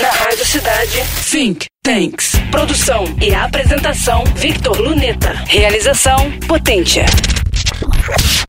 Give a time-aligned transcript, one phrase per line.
[0.00, 2.32] Na Rádio Cidade, Think Tanks.
[2.50, 5.32] Produção e apresentação, Victor Luneta.
[5.46, 7.06] Realização, Potência.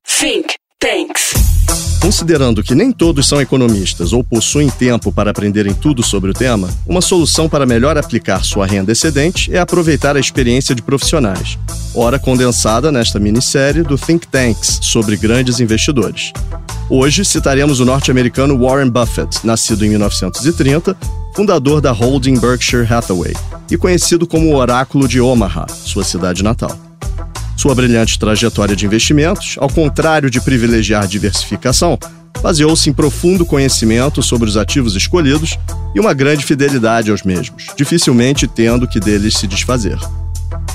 [0.06, 1.34] Think Tanks.
[2.02, 6.70] Considerando que nem todos são economistas ou possuem tempo para aprenderem tudo sobre o tema,
[6.86, 11.58] uma solução para melhor aplicar sua renda excedente é aproveitar a experiência de profissionais,
[11.96, 16.34] ora condensada nesta minissérie do Think Tanks sobre grandes investidores.
[16.90, 20.96] Hoje citaremos o norte-americano Warren Buffett, nascido em 1930,
[21.38, 23.32] fundador da holding Berkshire Hathaway
[23.70, 26.76] e conhecido como o Oráculo de Omaha, sua cidade natal.
[27.56, 31.96] Sua brilhante trajetória de investimentos, ao contrário de privilegiar diversificação,
[32.42, 35.60] baseou-se em profundo conhecimento sobre os ativos escolhidos
[35.94, 40.00] e uma grande fidelidade aos mesmos, dificilmente tendo que deles se desfazer.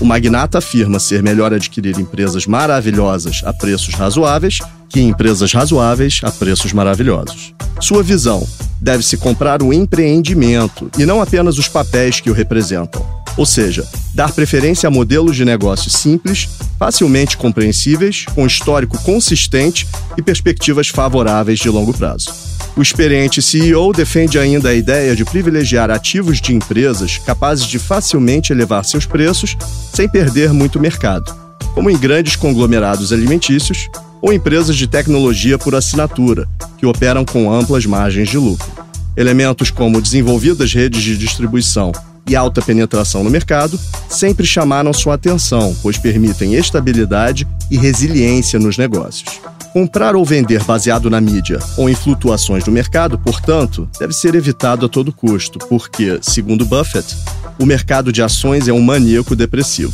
[0.01, 4.61] O magnata afirma ser melhor adquirir empresas maravilhosas a preços razoáveis
[4.92, 7.55] que empresas razoáveis a preços maravilhosos.
[7.80, 8.46] Sua visão
[8.80, 13.05] deve-se comprar o empreendimento e não apenas os papéis que o representam.
[13.36, 20.22] Ou seja, dar preferência a modelos de negócio simples, facilmente compreensíveis, com histórico consistente e
[20.22, 22.30] perspectivas favoráveis de longo prazo.
[22.77, 28.52] O experiente CEO defende ainda a ideia de privilegiar ativos de empresas capazes de facilmente
[28.52, 29.56] elevar seus preços
[29.95, 31.34] sem perder muito mercado,
[31.74, 33.89] como em grandes conglomerados alimentícios
[34.23, 38.70] ou empresas de tecnologia por assinatura, que operam com amplas margens de lucro.
[39.17, 41.92] Elementos como desenvolvidas redes de distribuição
[42.29, 48.79] e alta penetração no mercado sempre chamaram sua atenção, pois permitem estabilidade e resiliência nos
[48.79, 49.41] negócios.
[49.73, 54.86] Comprar ou vender baseado na mídia ou em flutuações do mercado, portanto, deve ser evitado
[54.86, 57.17] a todo custo, porque, segundo Buffett,
[57.59, 59.92] o mercado de ações é um maníaco depressivo.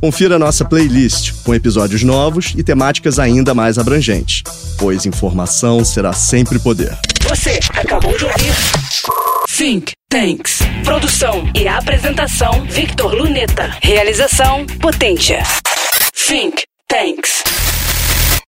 [0.00, 4.42] Confira nossa playlist com episódios novos e temáticas ainda mais abrangentes,
[4.78, 6.96] pois informação será sempre poder.
[7.28, 8.52] Você acabou de ouvir
[9.56, 10.58] Think Tanks.
[10.84, 13.76] Produção e apresentação, Victor Luneta.
[13.82, 15.42] Realização, Potência.
[16.14, 17.42] Think Tanks.